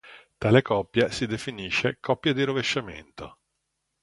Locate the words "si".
1.11-1.27